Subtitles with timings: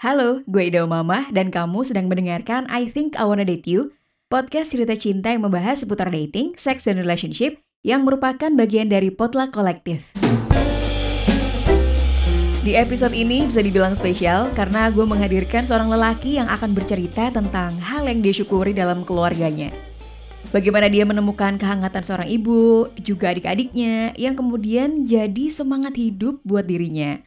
[0.00, 3.92] Halo, gue Ida Mama dan kamu sedang mendengarkan I Think I Wanna Date You,
[4.32, 9.52] podcast cerita cinta yang membahas seputar dating, seks, dan relationship yang merupakan bagian dari Potluck
[9.52, 10.08] Kolektif.
[12.64, 17.76] Di episode ini bisa dibilang spesial karena gue menghadirkan seorang lelaki yang akan bercerita tentang
[17.84, 19.68] hal yang dia syukuri dalam keluarganya.
[20.48, 27.20] Bagaimana dia menemukan kehangatan seorang ibu, juga adik-adiknya, yang kemudian jadi semangat hidup buat dirinya.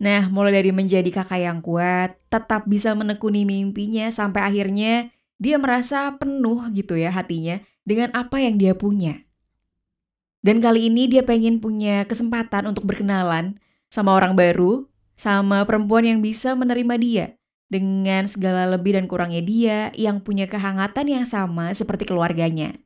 [0.00, 6.16] Nah, mulai dari menjadi kakak yang kuat, tetap bisa menekuni mimpinya sampai akhirnya dia merasa
[6.16, 9.28] penuh gitu ya hatinya dengan apa yang dia punya.
[10.40, 13.60] Dan kali ini dia pengen punya kesempatan untuk berkenalan
[13.92, 14.88] sama orang baru,
[15.20, 17.26] sama perempuan yang bisa menerima dia
[17.68, 22.80] dengan segala lebih dan kurangnya dia yang punya kehangatan yang sama seperti keluarganya.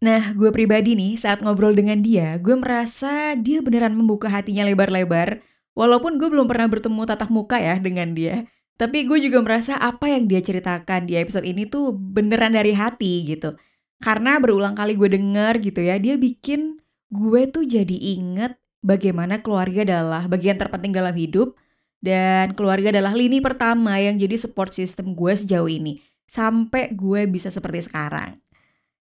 [0.00, 5.44] Nah, gue pribadi nih saat ngobrol dengan dia, gue merasa dia beneran membuka hatinya lebar-lebar.
[5.76, 8.48] Walaupun gue belum pernah bertemu tatap muka ya dengan dia.
[8.80, 13.28] Tapi gue juga merasa apa yang dia ceritakan di episode ini tuh beneran dari hati
[13.28, 13.60] gitu.
[14.00, 16.80] Karena berulang kali gue denger gitu ya, dia bikin
[17.12, 21.52] gue tuh jadi inget bagaimana keluarga adalah bagian terpenting dalam hidup.
[22.00, 26.00] Dan keluarga adalah lini pertama yang jadi support system gue sejauh ini.
[26.24, 28.40] Sampai gue bisa seperti sekarang.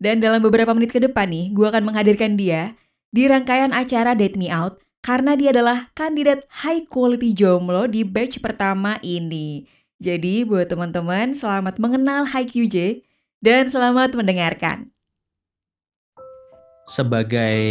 [0.03, 2.75] Dan dalam beberapa menit ke depan nih, gue akan menghadirkan dia
[3.15, 8.43] di rangkaian acara Date Me Out karena dia adalah kandidat high quality jomblo di batch
[8.43, 9.69] pertama ini.
[10.03, 13.07] Jadi buat teman-teman selamat mengenal High QJ
[13.39, 14.91] dan selamat mendengarkan.
[16.91, 17.71] Sebagai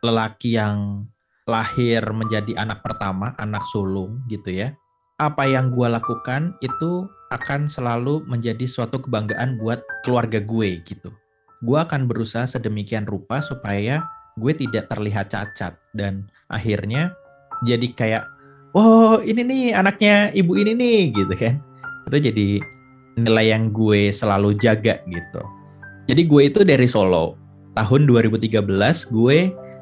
[0.00, 1.06] lelaki yang
[1.44, 4.72] lahir menjadi anak pertama, anak sulung gitu ya.
[5.20, 11.14] Apa yang gue lakukan itu akan selalu menjadi suatu kebanggaan buat keluarga gue gitu
[11.64, 14.04] gue akan berusaha sedemikian rupa supaya
[14.36, 15.74] gue tidak terlihat cacat.
[15.96, 17.16] Dan akhirnya
[17.64, 18.24] jadi kayak
[18.76, 21.56] oh ini nih anaknya ibu ini nih gitu kan.
[22.06, 22.48] Itu jadi
[23.16, 25.42] nilai yang gue selalu jaga gitu.
[26.04, 27.40] Jadi gue itu dari Solo.
[27.74, 28.60] Tahun 2013
[29.10, 29.38] gue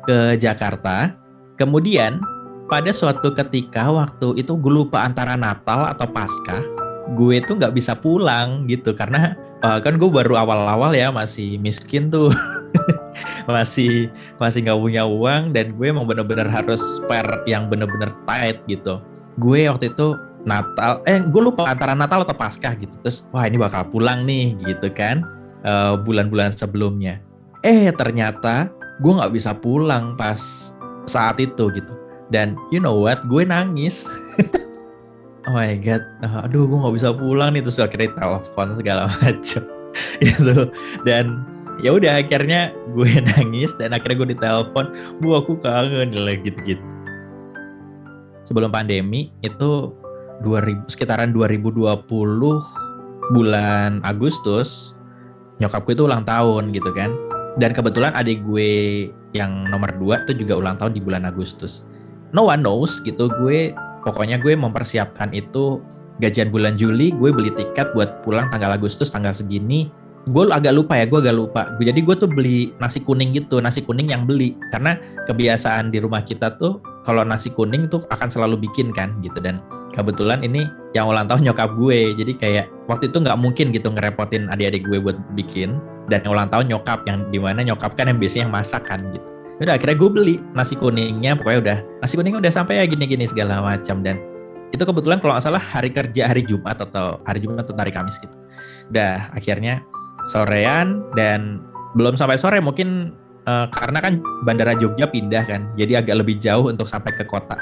[0.07, 1.13] ke Jakarta.
[1.59, 2.23] Kemudian
[2.71, 6.63] pada suatu ketika waktu itu gue lupa antara Natal atau Paskah
[7.19, 12.11] gue tuh nggak bisa pulang gitu karena uh, kan gue baru awal-awal ya masih miskin
[12.11, 12.35] tuh.
[13.43, 14.07] Masih
[14.39, 19.03] masih nggak punya uang dan gue emang bener-bener harus spare yang bener-bener tight gitu.
[19.35, 20.15] Gue waktu itu
[20.47, 22.95] Natal eh gue lupa antara Natal atau Paskah gitu.
[23.03, 25.27] Terus wah ini bakal pulang nih gitu kan
[25.67, 27.19] eh, bulan-bulan sebelumnya.
[27.67, 28.71] Eh ternyata
[29.03, 30.71] gue nggak bisa pulang pas
[31.11, 31.93] saat itu gitu.
[32.31, 33.27] Dan you know what?
[33.27, 34.07] Gue nangis
[35.49, 36.03] oh my god.
[36.47, 37.63] Aduh gue nggak bisa pulang nih.
[37.63, 39.63] Terus akhirnya telepon segala macam
[40.25, 40.73] itu
[41.05, 41.45] dan
[41.85, 44.87] ya udah akhirnya gue nangis dan akhirnya gue ditelepon
[45.21, 46.85] bu aku kangen lah gitu gitu
[48.49, 49.93] sebelum pandemi itu
[50.43, 52.09] 2000 sekitaran 2020
[53.33, 54.99] bulan Agustus
[55.63, 57.15] nyokapku itu ulang tahun gitu kan.
[57.61, 61.87] Dan kebetulan adik gue yang nomor dua itu juga ulang tahun di bulan Agustus.
[62.35, 65.81] No one knows gitu gue pokoknya gue mempersiapkan itu
[66.21, 69.89] gajian bulan Juli gue beli tiket buat pulang tanggal Agustus tanggal segini.
[70.31, 71.63] Gue agak lupa ya gue agak lupa.
[71.83, 74.55] Jadi gue tuh beli nasi kuning gitu nasi kuning yang beli.
[74.71, 74.95] Karena
[75.27, 79.43] kebiasaan di rumah kita tuh kalau nasi kuning tuh akan selalu bikin kan gitu.
[79.43, 79.59] Dan
[79.99, 80.63] kebetulan ini
[80.95, 82.15] yang ulang tahun nyokap gue.
[82.15, 85.83] Jadi kayak waktu itu nggak mungkin gitu ngerepotin adik-adik gue buat bikin.
[86.07, 89.03] Dan yang ulang tahun nyokap yang di mana nyokap kan yang biasanya yang masak kan
[89.11, 89.32] gitu
[89.69, 91.39] udah akhirnya gue beli nasi kuningnya.
[91.39, 94.03] Pokoknya udah nasi kuningnya udah sampai ya gini-gini segala macam.
[94.03, 94.19] Dan
[94.73, 98.17] itu kebetulan kalau nggak salah hari kerja hari Jumat atau hari Jumat atau hari Kamis
[98.19, 98.35] gitu.
[98.91, 99.85] Udah akhirnya
[100.31, 101.61] sorean dan
[101.99, 103.13] belum sampai sore mungkin
[103.45, 107.59] uh, karena kan bandara Jogja pindah kan jadi agak lebih jauh untuk sampai ke kota.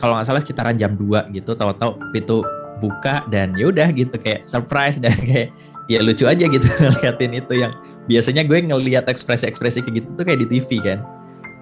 [0.00, 2.42] Kalau nggak salah sekitaran jam 2 gitu tahu-tahu pintu
[2.82, 5.54] buka dan ya udah gitu kayak surprise dan kayak
[5.86, 6.66] ya lucu aja gitu
[6.98, 7.72] ngeliatin itu yang
[8.10, 10.98] biasanya gue ngelihat ekspresi-ekspresi kayak gitu tuh kayak di TV kan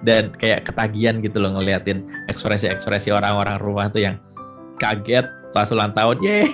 [0.01, 4.15] dan kayak ketagihan gitu loh ngeliatin ekspresi-ekspresi orang-orang rumah tuh yang
[4.81, 6.47] kaget pas ulang tahun, ye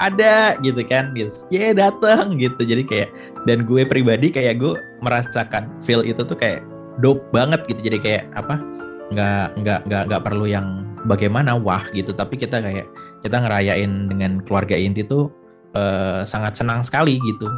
[0.00, 2.56] ada gitu kan, gitu, ye datang gitu.
[2.64, 3.08] Jadi kayak
[3.44, 6.64] dan gue pribadi kayak gue merasakan feel itu tuh kayak
[7.04, 7.92] dope banget gitu.
[7.92, 8.56] Jadi kayak apa?
[9.10, 12.86] nggak nggak nggak nggak perlu yang bagaimana wah gitu, tapi kita kayak
[13.26, 15.28] kita ngerayain dengan keluarga inti tuh
[15.74, 17.50] uh, sangat senang sekali gitu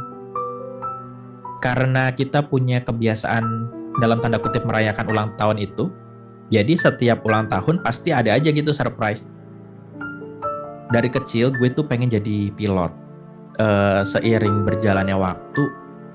[1.63, 3.71] karena kita punya kebiasaan
[4.01, 5.91] dalam tanda kutip merayakan ulang tahun itu,
[6.49, 9.25] jadi setiap ulang tahun pasti ada aja gitu surprise.
[10.93, 12.93] Dari kecil gue tuh pengen jadi pilot.
[13.61, 15.63] Uh, seiring berjalannya waktu,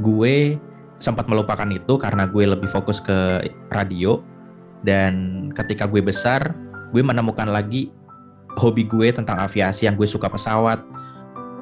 [0.03, 0.59] gue
[0.99, 4.23] sempat melupakan itu karena gue lebih fokus ke radio.
[4.83, 6.55] Dan ketika gue besar,
[6.95, 7.91] gue menemukan lagi
[8.59, 10.83] hobi gue tentang aviasi yang gue suka pesawat.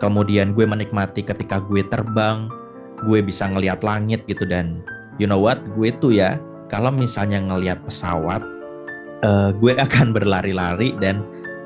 [0.00, 2.48] Kemudian gue menikmati ketika gue terbang,
[3.08, 4.84] gue bisa ngelihat langit gitu dan
[5.16, 8.42] you know what, gue tuh ya kalau misalnya ngelihat pesawat,
[9.22, 11.22] uh, gue akan berlari-lari dan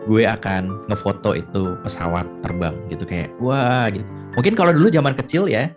[0.08, 4.04] gue akan ngefoto itu pesawat terbang gitu kayak wah gitu.
[4.38, 5.72] Mungkin kalau dulu zaman kecil ya,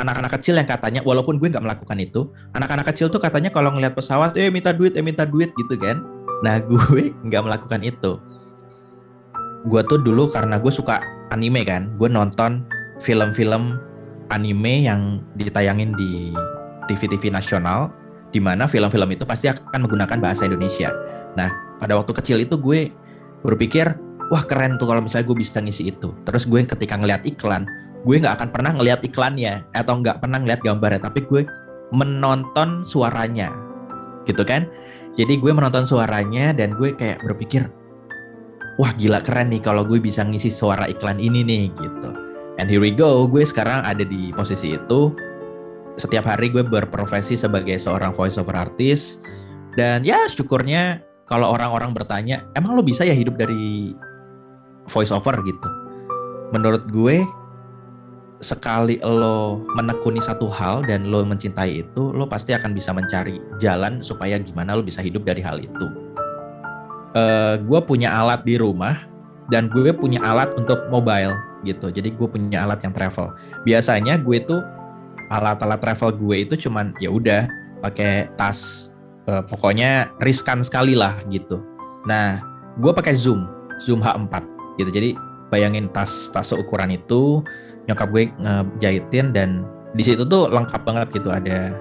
[0.00, 3.94] anak-anak kecil yang katanya walaupun gue nggak melakukan itu anak-anak kecil tuh katanya kalau ngelihat
[3.94, 6.00] pesawat eh minta duit eh minta duit gitu kan.
[6.42, 8.18] Nah gue nggak melakukan itu.
[9.68, 10.98] Gue tuh dulu karena gue suka
[11.30, 12.66] anime kan gue nonton
[13.00, 13.78] film-film
[14.28, 16.34] anime yang ditayangin di
[16.90, 17.92] TV-TV nasional
[18.32, 20.88] di mana film-film itu pasti akan menggunakan bahasa Indonesia.
[21.36, 22.88] Nah pada waktu kecil itu gue
[23.44, 23.92] berpikir
[24.32, 26.16] wah keren tuh kalau misalnya gue bisa ngisi itu.
[26.24, 27.68] Terus gue ketika ngeliat iklan
[28.02, 31.44] gue nggak akan pernah ngeliat iklannya atau nggak pernah ngeliat gambarnya tapi gue
[31.92, 33.52] menonton suaranya.
[34.24, 34.64] Gitu kan?
[35.12, 37.68] Jadi gue menonton suaranya dan gue kayak berpikir
[38.80, 42.10] wah gila keren nih kalau gue bisa ngisi suara iklan ini nih gitu.
[42.56, 45.12] And here we go gue sekarang ada di posisi itu
[46.00, 49.20] setiap hari gue berprofesi sebagai seorang voice over artist
[49.76, 53.92] dan ya syukurnya kalau orang-orang bertanya emang lo bisa ya hidup dari
[54.88, 55.68] voice over gitu
[56.52, 57.24] menurut gue
[58.42, 64.02] sekali lo menekuni satu hal dan lo mencintai itu, lo pasti akan bisa mencari jalan
[64.02, 65.86] supaya gimana lo bisa hidup dari hal itu.
[67.14, 68.98] Uh, gue punya alat di rumah
[69.48, 71.94] dan gue punya alat untuk mobile gitu.
[71.94, 73.30] Jadi gue punya alat yang travel.
[73.62, 74.60] Biasanya gue tuh
[75.32, 77.48] alat-alat travel gue itu cuman ya udah
[77.80, 78.92] pakai tas.
[79.22, 81.62] Uh, pokoknya riskan sekali lah gitu.
[82.10, 82.42] Nah,
[82.82, 83.46] gue pakai Zoom,
[83.78, 84.42] Zoom H4
[84.82, 84.90] gitu.
[84.90, 85.14] Jadi
[85.46, 87.38] bayangin tas tas seukuran itu
[87.86, 89.62] nyokap gue ngejahitin dan
[89.92, 91.76] di situ tuh lengkap banget gitu ada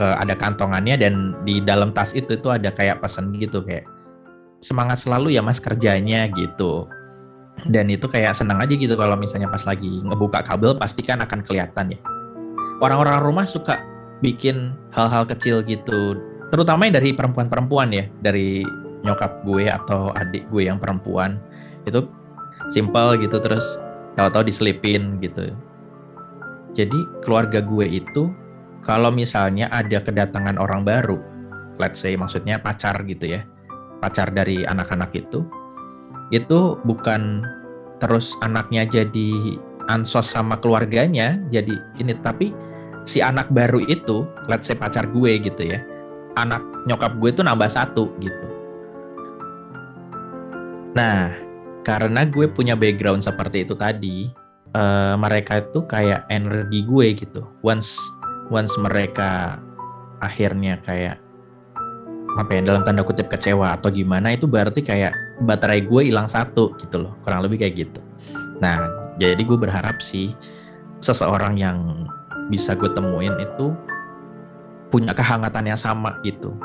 [0.00, 3.86] uh, ada kantongannya dan di dalam tas itu tuh ada kayak pesan gitu kayak
[4.58, 6.90] semangat selalu ya mas kerjanya gitu
[7.70, 11.42] dan itu kayak senang aja gitu kalau misalnya pas lagi ngebuka kabel pasti kan akan
[11.46, 12.00] kelihatan ya
[12.82, 13.82] orang-orang rumah suka
[14.24, 16.18] bikin hal-hal kecil gitu.
[16.48, 18.04] Terutama dari perempuan-perempuan ya.
[18.22, 18.64] Dari
[19.06, 21.38] nyokap gue atau adik gue yang perempuan.
[21.86, 22.08] Itu
[22.72, 23.64] simple gitu terus
[24.18, 25.54] tahu-tahu diselipin gitu.
[26.74, 28.30] Jadi keluarga gue itu
[28.82, 31.18] kalau misalnya ada kedatangan orang baru
[31.80, 33.40] let's say maksudnya pacar gitu ya
[34.02, 35.46] pacar dari anak-anak itu
[36.34, 37.42] itu bukan
[37.98, 39.58] terus anaknya jadi
[39.88, 42.52] ansos sama keluarganya jadi ini tapi
[43.04, 45.78] si anak baru itu let's say pacar gue gitu ya
[46.38, 48.46] anak nyokap gue itu nambah satu gitu.
[50.94, 51.34] Nah
[51.82, 54.30] karena gue punya background seperti itu tadi
[54.76, 57.42] uh, mereka itu kayak energi gue gitu.
[57.66, 57.98] Once
[58.48, 59.58] once mereka
[60.22, 61.18] akhirnya kayak
[62.38, 65.10] apa ya dalam tanda kutip kecewa atau gimana itu berarti kayak
[65.42, 68.00] baterai gue hilang satu gitu loh kurang lebih kayak gitu.
[68.62, 68.78] Nah
[69.18, 70.30] jadi gue berharap sih
[71.02, 72.06] seseorang yang
[72.48, 73.76] bisa gue temuin itu
[74.88, 76.56] punya kehangatan yang sama gitu.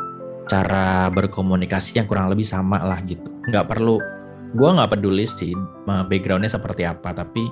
[0.47, 3.27] Cara berkomunikasi yang kurang lebih sama lah gitu.
[3.47, 3.99] Nggak perlu
[4.53, 5.51] gue nggak peduli sih
[5.89, 7.49] backgroundnya seperti apa tapi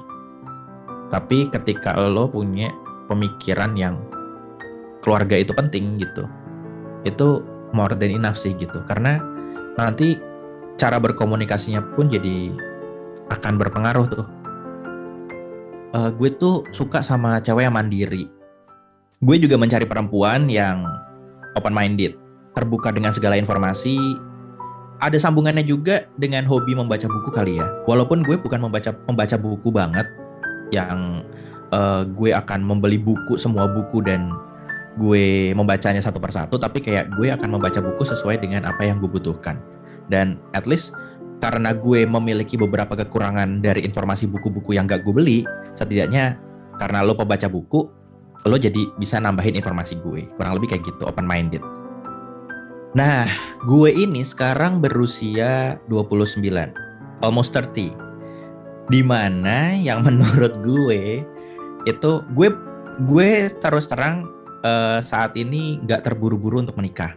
[1.09, 2.69] tapi ketika lo punya
[3.09, 3.97] pemikiran yang
[5.01, 6.29] keluarga itu penting gitu
[7.01, 7.41] itu
[7.73, 8.83] more than enough sih gitu.
[8.85, 9.17] Karena
[9.75, 10.19] nanti
[10.77, 12.53] cara berkomunikasinya pun jadi
[13.31, 14.25] akan berpengaruh tuh
[15.95, 18.27] uh, gue tuh suka sama cewek yang mandiri
[19.21, 20.83] gue juga mencari perempuan yang
[21.55, 22.17] open minded
[22.55, 23.97] terbuka dengan segala informasi
[25.01, 27.65] ada sambungannya juga dengan hobi membaca buku kali ya.
[27.89, 30.05] Walaupun gue bukan membaca membaca buku banget
[30.69, 31.25] yang
[31.73, 34.29] uh, gue akan membeli buku semua buku dan
[35.01, 39.09] gue membacanya satu persatu tapi kayak gue akan membaca buku sesuai dengan apa yang gue
[39.09, 39.57] butuhkan.
[40.05, 40.93] Dan at least
[41.41, 45.39] karena gue memiliki beberapa kekurangan dari informasi buku-buku yang gak gue beli,
[45.75, 46.39] setidaknya
[46.79, 47.87] karena lo pembaca buku,
[48.45, 50.25] lo jadi bisa nambahin informasi gue.
[50.35, 51.61] Kurang lebih kayak gitu, open minded.
[52.91, 53.29] Nah,
[53.63, 56.43] gue ini sekarang berusia 29,
[57.23, 57.95] almost 30.
[58.91, 61.23] Di mana yang menurut gue
[61.87, 62.49] itu gue
[63.07, 64.29] gue terus terang
[64.67, 67.15] uh, saat ini nggak terburu-buru untuk menikah.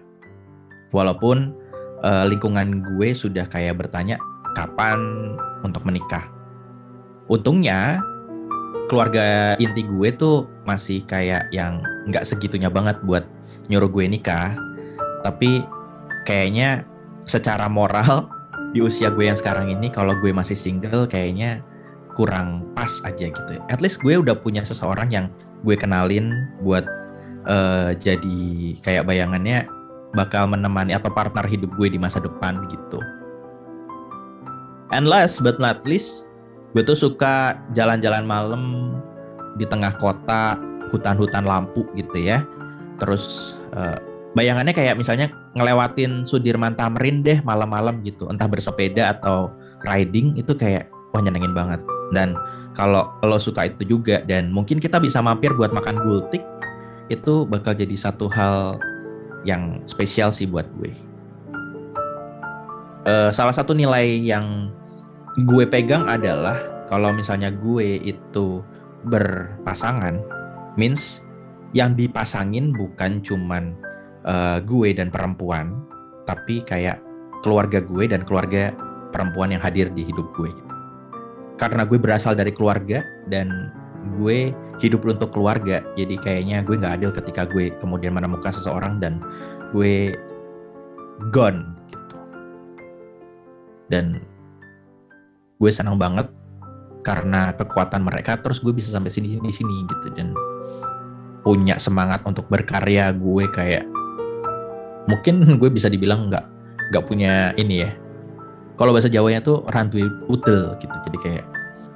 [0.94, 1.58] Walaupun
[2.06, 4.20] uh, lingkungan gue sudah kayak bertanya
[4.54, 5.00] kapan
[5.66, 6.30] untuk menikah.
[7.26, 7.98] Untungnya
[8.88, 13.24] keluarga inti gue tuh masih kayak yang nggak segitunya banget buat
[13.68, 14.52] nyuruh gue nikah
[15.24, 15.64] tapi
[16.28, 16.84] kayaknya
[17.24, 18.28] secara moral
[18.76, 21.64] di usia gue yang sekarang ini kalau gue masih single kayaknya
[22.14, 23.52] kurang pas aja gitu.
[23.70, 25.26] At least gue udah punya seseorang yang
[25.66, 26.30] gue kenalin
[26.62, 26.86] buat
[27.46, 28.38] uh, jadi
[28.82, 29.66] kayak bayangannya
[30.14, 33.02] bakal menemani atau partner hidup gue di masa depan gitu.
[34.94, 36.30] And last but not least,
[36.74, 38.62] gue tuh suka jalan-jalan malam
[39.54, 40.58] di tengah kota,
[40.90, 42.42] hutan-hutan lampu gitu ya.
[42.98, 44.02] Terus uh,
[44.34, 49.54] bayangannya kayak misalnya ngelewatin Sudirman Tamrin deh malam-malam gitu, entah bersepeda atau
[49.86, 51.78] riding itu kayak wah nyenengin banget.
[52.10, 52.34] Dan
[52.74, 56.42] kalau lo suka itu juga dan mungkin kita bisa mampir buat makan gultik,
[57.06, 58.82] itu bakal jadi satu hal
[59.46, 60.90] yang spesial sih buat gue.
[63.06, 64.74] Uh, salah satu nilai yang
[65.34, 68.62] gue pegang adalah kalau misalnya gue itu
[69.10, 70.22] berpasangan,
[70.78, 71.26] means
[71.74, 73.74] yang dipasangin bukan cuman
[74.22, 75.74] uh, gue dan perempuan,
[76.22, 77.02] tapi kayak
[77.42, 78.70] keluarga gue dan keluarga
[79.10, 80.54] perempuan yang hadir di hidup gue.
[81.58, 83.74] Karena gue berasal dari keluarga dan
[84.14, 89.18] gue hidup untuk keluarga, jadi kayaknya gue nggak adil ketika gue kemudian menemukan seseorang dan
[89.74, 90.14] gue
[91.34, 92.16] gone gitu.
[93.90, 94.33] Dan
[95.64, 96.28] gue senang banget
[97.00, 100.12] karena kekuatan mereka terus gue bisa sampai sini di sini gitu.
[100.12, 100.36] Dan
[101.40, 103.88] punya semangat untuk berkarya gue kayak
[105.08, 106.44] mungkin gue bisa dibilang nggak
[106.92, 107.90] nggak punya ini ya.
[108.76, 110.96] Kalau bahasa Jawanya tuh rantui utel gitu.
[111.08, 111.44] Jadi kayak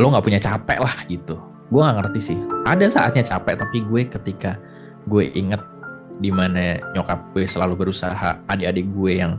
[0.01, 1.37] lo nggak punya capek lah gitu.
[1.69, 2.39] Gue nggak ngerti sih.
[2.65, 4.57] Ada saatnya capek tapi gue ketika
[5.05, 5.61] gue inget
[6.25, 9.37] di mana nyokap gue selalu berusaha adik-adik gue yang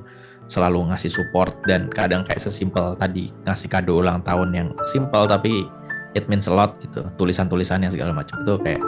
[0.50, 5.70] selalu ngasih support dan kadang kayak sesimpel tadi ngasih kado ulang tahun yang simpel tapi
[6.18, 7.06] it means a lot gitu.
[7.16, 8.42] Tulisan-tulisan yang segala macam.
[8.42, 8.82] Itu kayak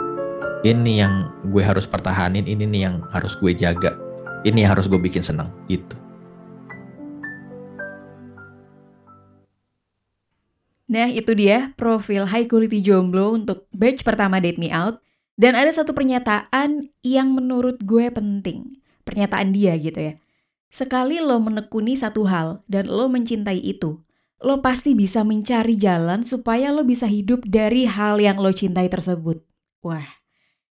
[0.66, 3.94] ini yang gue harus pertahanin ini nih yang harus gue jaga
[4.42, 5.94] ini yang harus gue bikin seneng gitu.
[10.92, 15.00] Nah itu dia profil high quality jomblo untuk batch pertama Date Me Out.
[15.32, 18.76] Dan ada satu pernyataan yang menurut gue penting.
[19.02, 20.21] Pernyataan dia gitu ya
[20.72, 24.00] Sekali lo menekuni satu hal dan lo mencintai itu,
[24.40, 29.44] lo pasti bisa mencari jalan supaya lo bisa hidup dari hal yang lo cintai tersebut.
[29.84, 30.08] Wah,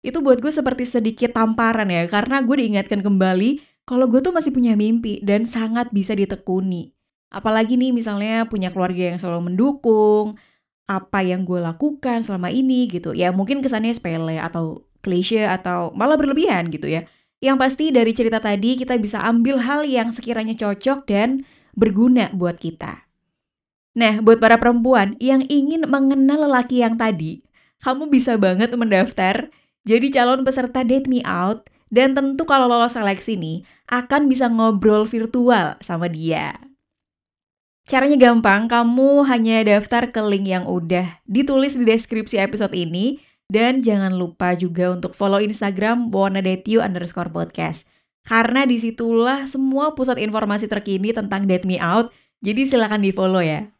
[0.05, 3.57] itu buat gue seperti sedikit tamparan ya, karena gue diingatkan kembali
[3.89, 6.93] kalau gue tuh masih punya mimpi dan sangat bisa ditekuni.
[7.33, 10.37] Apalagi nih misalnya punya keluarga yang selalu mendukung,
[10.85, 13.17] apa yang gue lakukan selama ini gitu.
[13.17, 17.09] Ya mungkin kesannya sepele atau klise atau malah berlebihan gitu ya.
[17.37, 21.45] Yang pasti dari cerita tadi kita bisa ambil hal yang sekiranya cocok dan
[21.77, 23.05] berguna buat kita.
[23.97, 27.45] Nah, buat para perempuan yang ingin mengenal lelaki yang tadi,
[27.81, 29.49] kamu bisa banget mendaftar
[29.85, 35.07] jadi calon peserta Date Me Out dan tentu kalau lolos seleksi nih akan bisa ngobrol
[35.07, 36.59] virtual sama dia.
[37.87, 43.79] Caranya gampang, kamu hanya daftar ke link yang udah ditulis di deskripsi episode ini dan
[43.79, 47.87] jangan lupa juga untuk follow Instagram wannadateyou underscore podcast.
[48.27, 52.11] Karena di situlah semua pusat informasi terkini tentang Date Me Out.
[52.43, 53.71] Jadi silahkan di follow ya.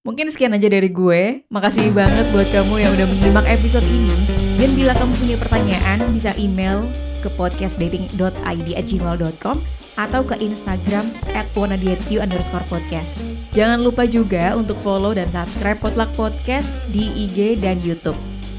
[0.00, 1.44] Mungkin sekian aja dari gue.
[1.52, 4.16] Makasih banget buat kamu yang udah menyimak episode ini.
[4.56, 6.88] Dan bila kamu punya pertanyaan, bisa email
[7.20, 9.60] ke podcastdating.id@gmail.com
[10.00, 11.04] atau ke Instagram
[11.36, 13.20] at underscore podcast.
[13.52, 18.39] Jangan lupa juga untuk follow dan subscribe Potluck Podcast di IG dan Youtube.